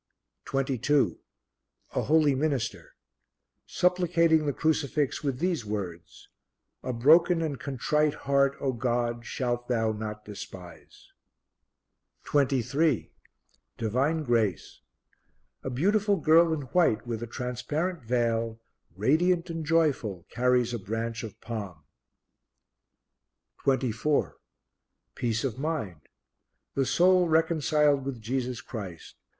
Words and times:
22. 0.45 1.19
A 1.93 2.01
Holy 2.01 2.33
Minister 2.33 2.95
supplicating 3.67 4.47
the 4.47 4.51
Crucifix 4.51 5.23
with 5.23 5.37
these 5.37 5.63
words: 5.63 6.27
"A 6.81 6.91
broken 6.91 7.43
and 7.43 7.59
contrite 7.59 8.15
heart, 8.15 8.57
O 8.59 8.73
God, 8.73 9.23
shalt 9.27 9.67
Thou 9.67 9.91
not 9.91 10.25
despise." 10.25 11.11
23. 12.23 13.11
Divine 13.77 14.23
Grace. 14.23 14.81
A 15.61 15.69
beautiful 15.69 16.17
girl 16.17 16.51
in 16.51 16.61
white 16.73 17.05
with 17.05 17.21
a 17.21 17.27
transparent 17.27 18.01
veil, 18.01 18.59
radiant 18.95 19.51
and 19.51 19.63
joyful, 19.63 20.25
carries 20.31 20.73
a 20.73 20.79
branch 20.79 21.21
of 21.21 21.39
palm. 21.41 21.83
24. 23.65 24.39
Peace 25.13 25.43
of 25.43 25.59
Mind. 25.59 26.01
The 26.73 26.87
soul 26.87 27.27
reconciled 27.29 28.03
with 28.03 28.19
Jesus 28.19 28.61
Christ. 28.61 29.17